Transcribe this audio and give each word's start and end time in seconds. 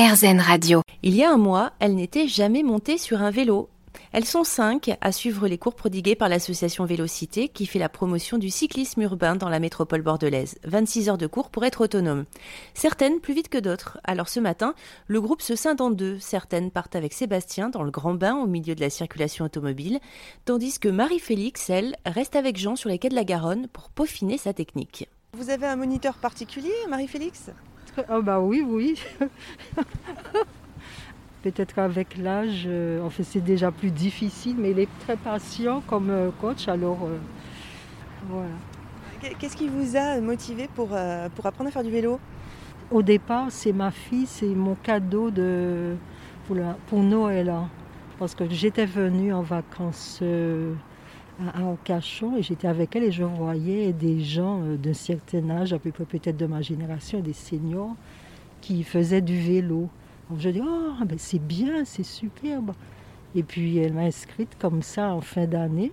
RZN 0.00 0.40
Radio. 0.40 0.80
Il 1.02 1.14
y 1.14 1.22
a 1.22 1.30
un 1.30 1.36
mois, 1.36 1.74
elle 1.78 1.94
n'était 1.94 2.26
jamais 2.26 2.62
montée 2.62 2.96
sur 2.96 3.20
un 3.20 3.30
vélo. 3.30 3.68
Elles 4.12 4.24
sont 4.24 4.44
cinq 4.44 4.96
à 5.02 5.12
suivre 5.12 5.46
les 5.46 5.58
cours 5.58 5.74
prodigués 5.74 6.14
par 6.14 6.30
l'association 6.30 6.86
Vélocité 6.86 7.48
qui 7.48 7.66
fait 7.66 7.78
la 7.78 7.90
promotion 7.90 8.38
du 8.38 8.48
cyclisme 8.48 9.02
urbain 9.02 9.36
dans 9.36 9.50
la 9.50 9.60
métropole 9.60 10.00
bordelaise. 10.00 10.56
26 10.64 11.10
heures 11.10 11.18
de 11.18 11.26
cours 11.26 11.50
pour 11.50 11.66
être 11.66 11.82
autonome. 11.82 12.24
Certaines 12.72 13.20
plus 13.20 13.34
vite 13.34 13.50
que 13.50 13.58
d'autres. 13.58 14.00
Alors 14.02 14.30
ce 14.30 14.40
matin, 14.40 14.72
le 15.06 15.20
groupe 15.20 15.42
se 15.42 15.54
scinde 15.54 15.82
en 15.82 15.90
deux. 15.90 16.18
Certaines 16.18 16.70
partent 16.70 16.96
avec 16.96 17.12
Sébastien 17.12 17.68
dans 17.68 17.82
le 17.82 17.90
grand 17.90 18.14
bain 18.14 18.36
au 18.36 18.46
milieu 18.46 18.74
de 18.74 18.80
la 18.80 18.88
circulation 18.88 19.44
automobile, 19.44 20.00
tandis 20.46 20.78
que 20.78 20.88
Marie-Félix, 20.88 21.68
elle, 21.68 21.94
reste 22.06 22.36
avec 22.36 22.56
Jean 22.56 22.74
sur 22.74 22.88
les 22.88 22.98
quais 22.98 23.10
de 23.10 23.14
la 23.14 23.24
Garonne 23.24 23.68
pour 23.70 23.90
peaufiner 23.90 24.38
sa 24.38 24.54
technique. 24.54 25.10
Vous 25.34 25.50
avez 25.50 25.66
un 25.66 25.76
moniteur 25.76 26.14
particulier, 26.14 26.72
Marie-Félix? 26.88 27.50
Ah 28.08 28.20
bah 28.20 28.40
oui, 28.40 28.64
oui. 28.66 29.00
Peut-être 31.42 31.74
qu'avec 31.74 32.18
l'âge, 32.18 32.64
euh, 32.66 33.08
fait, 33.08 33.22
c'est 33.22 33.40
déjà 33.40 33.70
plus 33.70 33.90
difficile, 33.90 34.56
mais 34.58 34.72
il 34.72 34.78
est 34.78 34.88
très 35.00 35.16
patient 35.16 35.82
comme 35.86 36.10
euh, 36.10 36.30
coach, 36.38 36.68
alors 36.68 36.98
euh, 37.04 37.16
voilà. 38.28 38.50
Qu'est-ce 39.38 39.56
qui 39.56 39.68
vous 39.68 39.96
a 39.96 40.20
motivé 40.20 40.68
pour, 40.74 40.88
pour 41.34 41.46
apprendre 41.46 41.68
à 41.68 41.70
faire 41.70 41.84
du 41.84 41.90
vélo? 41.90 42.18
Au 42.90 43.02
départ, 43.02 43.46
c'est 43.50 43.72
ma 43.72 43.90
fille, 43.90 44.26
c'est 44.26 44.46
mon 44.46 44.74
cadeau 44.76 45.30
de, 45.30 45.94
pour, 46.46 46.56
pour 46.86 47.00
Noël. 47.00 47.50
Hein. 47.50 47.68
parce 48.18 48.34
que 48.34 48.48
j'étais 48.48 48.86
venue 48.86 49.34
en 49.34 49.42
vacances 49.42 50.22
à 51.40 51.58
Arcachon 51.58 52.36
et 52.36 52.42
j'étais 52.42 52.68
avec 52.68 52.94
elle 52.96 53.04
et 53.04 53.12
je 53.12 53.24
voyais 53.24 53.92
des 53.92 54.20
gens 54.20 54.60
d'un 54.60 54.94
certain 54.94 55.48
âge, 55.50 55.72
à 55.72 55.78
peu 55.78 55.90
près 55.90 56.04
peut-être 56.04 56.36
de 56.36 56.46
ma 56.46 56.60
génération, 56.60 57.20
des 57.20 57.32
seniors, 57.32 57.94
qui 58.60 58.82
faisaient 58.84 59.20
du 59.20 59.38
vélo. 59.38 59.88
Donc 60.28 60.40
je 60.40 60.50
dis, 60.50 60.60
oh, 60.62 61.04
ben 61.04 61.18
c'est 61.18 61.38
bien, 61.38 61.84
c'est 61.84 62.02
superbe. 62.02 62.72
Et 63.34 63.42
puis 63.42 63.78
elle 63.78 63.92
m'a 63.92 64.02
inscrite 64.02 64.56
comme 64.58 64.82
ça 64.82 65.14
en 65.14 65.20
fin 65.20 65.46
d'année. 65.46 65.92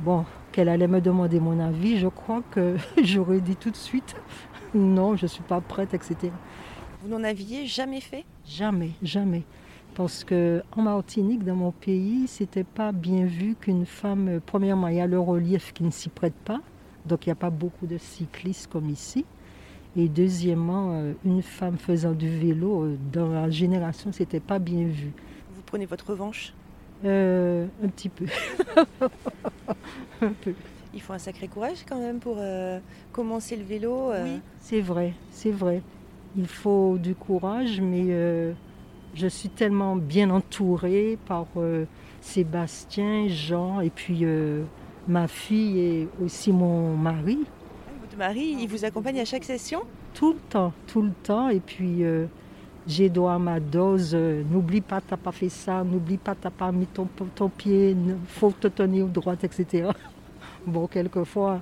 Bon, 0.00 0.24
qu'elle 0.52 0.68
allait 0.68 0.88
me 0.88 1.00
demander 1.00 1.40
mon 1.40 1.60
avis, 1.60 1.98
je 1.98 2.08
crois 2.08 2.42
que 2.50 2.76
j'aurais 3.02 3.40
dit 3.40 3.56
tout 3.56 3.70
de 3.70 3.76
suite, 3.76 4.16
non, 4.74 5.16
je 5.16 5.24
ne 5.24 5.28
suis 5.28 5.42
pas 5.42 5.60
prête, 5.60 5.94
etc. 5.94 6.30
Vous 7.02 7.08
n'en 7.08 7.22
aviez 7.22 7.66
jamais 7.66 8.00
fait? 8.00 8.24
Jamais, 8.46 8.90
jamais. 9.02 9.42
Parce 9.94 10.24
que 10.24 10.62
en 10.76 10.82
Martinique, 10.82 11.44
dans 11.44 11.54
mon 11.54 11.70
pays, 11.70 12.26
c'était 12.26 12.64
pas 12.64 12.90
bien 12.90 13.24
vu 13.24 13.54
qu'une 13.54 13.86
femme, 13.86 14.40
premièrement, 14.44 14.88
il 14.88 14.96
y 14.96 15.00
a 15.00 15.06
le 15.06 15.20
relief 15.20 15.72
qui 15.72 15.84
ne 15.84 15.90
s'y 15.90 16.08
prête 16.08 16.34
pas, 16.34 16.60
donc 17.06 17.26
il 17.26 17.28
n'y 17.28 17.32
a 17.32 17.36
pas 17.36 17.50
beaucoup 17.50 17.86
de 17.86 17.96
cyclistes 17.96 18.66
comme 18.70 18.90
ici. 18.90 19.24
Et 19.96 20.08
deuxièmement, 20.08 20.90
euh, 20.94 21.12
une 21.24 21.42
femme 21.42 21.78
faisant 21.78 22.12
du 22.12 22.28
vélo, 22.28 22.82
euh, 22.82 22.96
dans 23.12 23.28
la 23.28 23.48
génération, 23.48 24.10
c'était 24.10 24.40
pas 24.40 24.58
bien 24.58 24.84
vu. 24.84 25.12
Vous 25.54 25.62
prenez 25.64 25.86
votre 25.86 26.10
revanche? 26.10 26.52
Euh, 27.04 27.66
Un 27.84 27.88
petit 27.88 28.08
peu. 28.08 28.24
un 30.20 30.32
peu. 30.42 30.54
Il 30.92 31.00
faut 31.00 31.12
un 31.12 31.18
sacré 31.18 31.46
courage 31.46 31.84
quand 31.88 31.98
même 31.98 32.18
pour 32.18 32.38
commencer 33.12 33.56
le 33.56 33.64
vélo. 33.64 34.10
Oui, 34.12 34.40
c'est 34.60 34.80
vrai, 34.80 35.12
c'est 35.32 35.50
vrai. 35.50 35.82
Il 36.36 36.46
faut 36.46 36.98
du 36.98 37.16
courage, 37.16 37.80
mais 37.80 38.54
je 39.14 39.26
suis 39.26 39.48
tellement 39.48 39.96
bien 39.96 40.30
entourée 40.30 41.18
par 41.26 41.46
Sébastien, 42.20 43.28
Jean 43.28 43.80
et 43.80 43.90
puis 43.90 44.24
ma 45.08 45.28
fille 45.28 45.78
et 45.78 46.08
aussi 46.22 46.52
mon 46.52 46.96
mari. 46.96 47.38
Marie, 48.16 48.56
il 48.60 48.68
vous 48.68 48.84
accompagne 48.84 49.20
à 49.20 49.24
chaque 49.24 49.44
session? 49.44 49.82
Tout 50.14 50.34
le 50.34 50.38
temps, 50.38 50.72
tout 50.86 51.02
le 51.02 51.12
temps. 51.22 51.48
Et 51.48 51.60
puis, 51.60 52.04
euh, 52.04 52.26
j'ai 52.86 53.08
droit 53.08 53.34
à 53.34 53.38
ma 53.38 53.60
dose. 53.60 54.12
Euh, 54.14 54.42
n'oublie 54.50 54.80
pas, 54.80 55.00
t'as 55.00 55.16
pas 55.16 55.32
fait 55.32 55.48
ça. 55.48 55.82
N'oublie 55.82 56.18
pas, 56.18 56.34
t'as 56.34 56.50
pas 56.50 56.70
mis 56.70 56.86
ton, 56.86 57.08
ton 57.34 57.48
pied. 57.48 57.96
faut 58.28 58.52
te 58.52 58.68
tenir 58.68 59.06
droite, 59.06 59.44
etc. 59.44 59.88
bon, 60.66 60.86
quelquefois, 60.86 61.60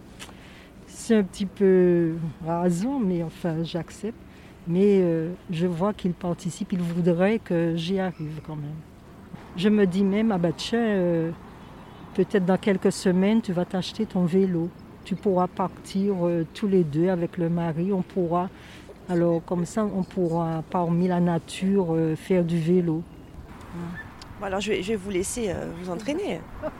c'est 0.87 1.17
un 1.17 1.23
petit 1.23 1.47
peu 1.47 2.15
rasant, 2.47 2.99
mais 2.99 3.23
enfin, 3.23 3.63
j'accepte. 3.63 4.19
Mais 4.67 5.01
euh, 5.01 5.33
je 5.51 5.67
vois 5.67 5.93
qu'il 5.93 6.13
participe. 6.13 6.73
Il 6.73 6.81
voudrait 6.81 7.39
que 7.39 7.75
j'y 7.77 7.99
arrive 7.99 8.41
quand 8.47 8.57
même. 8.57 8.71
Je 9.57 9.69
me 9.69 9.87
dis 9.87 10.05
même, 10.05 10.33
ah 10.33 10.39
bah 10.39 10.53
tiens, 10.57 11.33
peut-être 12.15 12.47
dans 12.47 12.57
quelques 12.57 12.93
semaines, 12.93 13.43
tu 13.43 13.53
vas 13.53 13.67
t'acheter 13.67 14.07
ton 14.07 14.25
vélo 14.25 14.71
tu 15.05 15.17
pourras 15.17 15.49
partir 15.49 16.27
euh, 16.27 16.47
tous 16.55 16.69
les 16.69 16.85
deux 16.85 17.09
avec 17.09 17.37
le 17.39 17.49
mari. 17.49 17.93
On 17.93 18.03
pourra, 18.03 18.49
alors 19.09 19.43
comme 19.45 19.65
ça, 19.67 19.85
on 19.85 20.03
pourra 20.03 20.63
parmi 20.71 21.09
la 21.09 21.21
nature 21.21 21.95
euh, 21.95 22.17
faire 22.17 22.45
du 22.45 22.59
vélo. 22.59 23.03
Bon, 24.41 24.47
alors 24.47 24.61
je 24.61 24.73
vais, 24.73 24.97
vous 24.97 25.11
laisser 25.11 25.51
euh, 25.51 25.73
vous 25.81 25.91
entraîner. 25.91 26.41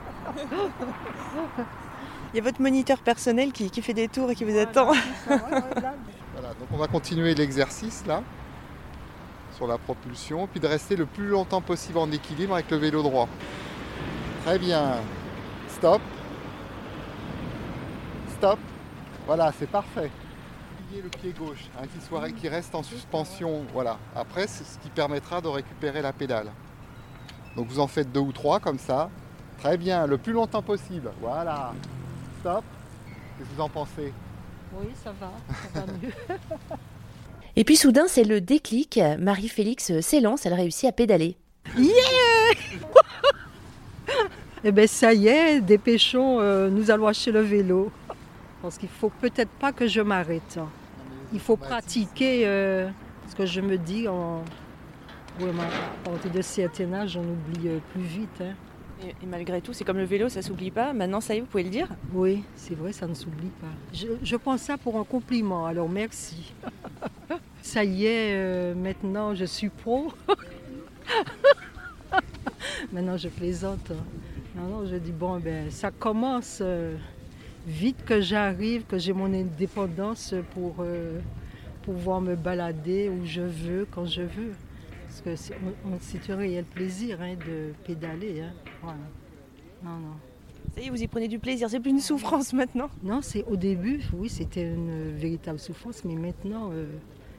Il 2.33 2.37
y 2.37 2.39
a 2.39 2.43
votre 2.43 2.61
moniteur 2.61 2.97
personnel 2.99 3.51
qui, 3.51 3.69
fait 3.81 3.93
des 3.93 4.07
tours 4.07 4.31
et 4.31 4.35
qui 4.35 4.43
vous 4.43 4.57
attend. 4.57 4.91
Donc 6.59 6.67
on 6.71 6.77
va 6.77 6.87
continuer 6.87 7.35
l'exercice 7.35 8.05
là 8.05 8.21
sur 9.55 9.67
la 9.67 9.77
propulsion, 9.77 10.47
puis 10.47 10.59
de 10.59 10.67
rester 10.67 10.95
le 10.95 11.05
plus 11.05 11.27
longtemps 11.27 11.61
possible 11.61 11.99
en 11.99 12.11
équilibre 12.11 12.55
avec 12.55 12.71
le 12.71 12.77
vélo 12.77 13.03
droit. 13.03 13.27
Très 14.45 14.57
bien. 14.57 14.95
Stop. 15.69 16.01
Voilà, 19.25 19.53
c'est 19.57 19.69
parfait. 19.69 20.11
le 20.93 21.09
pied 21.09 21.31
gauche, 21.31 21.69
hein, 21.79 21.85
qui, 21.87 22.05
soit, 22.05 22.29
qui 22.31 22.49
reste 22.49 22.75
en 22.75 22.83
suspension. 22.83 23.63
Voilà. 23.71 23.97
Après, 24.15 24.47
c'est 24.47 24.65
ce 24.65 24.77
qui 24.79 24.89
permettra 24.89 25.39
de 25.39 25.47
récupérer 25.47 26.01
la 26.01 26.11
pédale. 26.11 26.51
Donc 27.55 27.67
vous 27.67 27.79
en 27.79 27.87
faites 27.87 28.11
deux 28.11 28.19
ou 28.19 28.33
trois 28.33 28.59
comme 28.59 28.79
ça. 28.79 29.09
Très 29.59 29.77
bien, 29.77 30.07
le 30.07 30.17
plus 30.17 30.33
longtemps 30.33 30.61
possible. 30.61 31.11
Voilà. 31.21 31.73
Stop. 32.41 32.65
Qu'est-ce 33.37 33.49
que 33.49 33.55
vous 33.55 33.61
en 33.61 33.69
pensez 33.69 34.13
Oui, 34.79 34.87
ça 35.03 35.13
va. 35.19 35.31
Ça 35.73 35.81
va 35.81 35.93
mieux. 35.93 36.11
Et 37.55 37.63
puis 37.63 37.75
soudain, 37.75 38.05
c'est 38.07 38.23
le 38.23 38.41
déclic. 38.41 38.99
Marie-Félix 39.19 39.99
s'élance, 39.99 40.45
elle 40.45 40.55
réussit 40.55 40.89
à 40.89 40.91
pédaler. 40.91 41.37
Yeah 41.77 41.91
Eh 44.65 44.71
bien, 44.71 44.87
ça 44.87 45.13
y 45.13 45.27
est, 45.27 45.59
dépêchons, 45.59 46.39
euh, 46.39 46.69
nous 46.69 46.89
allons 46.89 47.07
acheter 47.07 47.31
le 47.31 47.41
vélo. 47.41 47.91
Parce 48.61 48.77
qu'il 48.77 48.87
faut 48.87 49.09
peut-être 49.09 49.51
pas 49.51 49.73
que 49.73 49.87
je 49.87 49.99
m'arrête. 49.99 50.57
Il 51.33 51.39
faut 51.41 51.57
pratiquer 51.57 52.43
euh, 52.45 52.89
ce 53.29 53.35
que 53.35 53.45
je 53.45 53.59
me 53.59 53.77
dis. 53.77 54.07
En... 54.07 54.41
à 55.41 56.09
partir 56.09 56.31
de 56.31 56.41
certain 56.41 56.93
âge, 56.93 57.17
on 57.17 57.23
oublie 57.23 57.67
euh, 57.67 57.79
plus 57.91 58.03
vite. 58.03 58.41
Hein. 58.41 58.53
Et, 59.03 59.25
malgré 59.25 59.61
tout, 59.61 59.73
c'est 59.73 59.83
comme 59.83 59.97
le 59.97 60.05
vélo, 60.05 60.29
ça 60.29 60.41
s'oublie 60.41 60.71
pas. 60.71 60.93
Maintenant, 60.93 61.21
ça 61.21 61.35
y 61.35 61.37
est, 61.37 61.41
vous 61.41 61.47
pouvez 61.47 61.63
le 61.63 61.69
dire 61.69 61.87
Oui, 62.13 62.43
c'est 62.55 62.75
vrai, 62.75 62.93
ça 62.93 63.07
ne 63.07 63.13
s'oublie 63.13 63.51
pas. 63.61 63.67
Je, 63.93 64.07
je 64.21 64.35
prends 64.35 64.57
ça 64.57 64.77
pour 64.77 64.97
un 64.97 65.03
compliment, 65.03 65.65
alors 65.65 65.89
merci. 65.89 66.53
ça 67.61 67.83
y 67.83 68.05
est, 68.05 68.35
euh, 68.35 68.75
maintenant, 68.75 69.35
je 69.35 69.45
suis 69.45 69.69
pro. 69.69 70.11
maintenant, 72.91 73.17
je 73.17 73.29
plaisante. 73.29 73.91
Non, 74.55 74.85
je 74.85 74.95
dis, 74.95 75.11
bon, 75.11 75.39
ben, 75.39 75.69
ça 75.71 75.91
commence 75.91 76.61
vite 77.65 78.03
que 78.05 78.21
j'arrive, 78.21 78.85
que 78.85 78.97
j'ai 78.97 79.13
mon 79.13 79.33
indépendance 79.33 80.35
pour 80.53 80.75
euh, 80.79 81.19
pouvoir 81.83 82.21
me 82.21 82.35
balader 82.35 83.09
où 83.09 83.25
je 83.25 83.41
veux, 83.41 83.87
quand 83.89 84.05
je 84.05 84.21
veux. 84.21 84.53
Parce 85.13 85.21
que 85.21 85.53
c'est 86.01 86.31
un 86.31 86.35
réel 86.35 86.65
plaisir 86.65 87.19
hein, 87.21 87.35
de 87.35 87.73
pédaler. 87.85 88.41
Hein. 88.41 88.53
Voilà. 88.81 88.97
Non, 89.83 89.99
non. 89.99 90.15
Ça 90.73 90.81
y 90.81 90.87
est, 90.87 90.89
vous 90.89 91.03
y 91.03 91.07
prenez 91.07 91.27
du 91.27 91.37
plaisir, 91.37 91.69
c'est 91.69 91.79
plus 91.79 91.91
une 91.91 91.99
souffrance 91.99 92.51
maintenant 92.51 92.89
Non, 93.03 93.21
c'est 93.21 93.43
au 93.43 93.55
début, 93.55 94.01
oui, 94.13 94.27
c'était 94.27 94.63
une 94.63 95.11
véritable 95.11 95.59
souffrance, 95.59 96.03
mais 96.03 96.15
maintenant, 96.15 96.71
euh, 96.71 96.87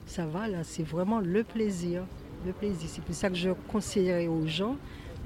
ça 0.07 0.25
va, 0.25 0.47
là, 0.47 0.63
c'est 0.63 0.85
vraiment 0.85 1.19
le 1.19 1.43
plaisir. 1.43 2.05
Le 2.47 2.53
plaisir. 2.53 2.89
C'est 2.89 3.03
pour 3.03 3.15
ça 3.15 3.29
que 3.29 3.35
je 3.35 3.51
conseillerais 3.69 4.29
aux 4.29 4.47
gens 4.47 4.77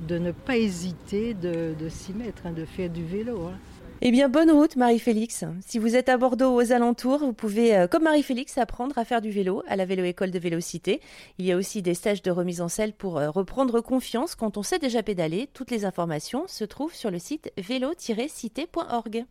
de 0.06 0.16
ne 0.16 0.30
pas 0.30 0.56
hésiter 0.56 1.34
de, 1.34 1.74
s'y 1.90 2.14
mettre, 2.14 2.46
hein, 2.46 2.52
de 2.52 2.64
faire 2.64 2.88
du 2.88 3.04
vélo. 3.04 3.50
Eh 4.00 4.12
bien, 4.12 4.28
bonne 4.28 4.52
route, 4.52 4.76
Marie-Félix. 4.76 5.44
Si 5.66 5.80
vous 5.80 5.96
êtes 5.96 6.08
à 6.08 6.16
Bordeaux 6.16 6.50
ou 6.50 6.62
aux 6.62 6.70
alentours, 6.70 7.18
vous 7.18 7.32
pouvez, 7.32 7.76
euh, 7.76 7.88
comme 7.88 8.04
Marie-Félix, 8.04 8.56
apprendre 8.56 8.96
à 8.96 9.04
faire 9.04 9.20
du 9.20 9.30
vélo 9.30 9.64
à 9.66 9.74
la 9.74 9.86
vélo-école 9.86 10.30
de 10.30 10.38
Vélocité. 10.38 11.00
Il 11.38 11.46
y 11.46 11.50
a 11.50 11.56
aussi 11.56 11.82
des 11.82 11.94
stages 11.94 12.22
de 12.22 12.30
remise 12.30 12.60
en 12.60 12.68
selle 12.68 12.92
pour 12.92 13.18
euh, 13.18 13.28
reprendre 13.28 13.80
confiance 13.80 14.36
quand 14.36 14.56
on 14.56 14.62
sait 14.62 14.78
déjà 14.78 15.02
pédaler. 15.02 15.48
Toutes 15.52 15.72
les 15.72 15.84
informations 15.84 16.44
se 16.46 16.62
trouvent 16.62 16.94
sur 16.94 17.10
le 17.10 17.18
site 17.18 17.52
vélo-cité.org. 17.58 19.24